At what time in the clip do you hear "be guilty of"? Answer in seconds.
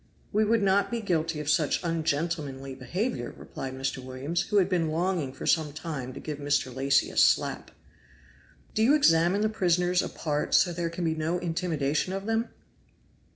0.89-1.47